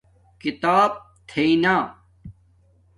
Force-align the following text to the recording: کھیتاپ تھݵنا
کھیتاپ 0.41 0.91
تھݵنا 1.29 1.75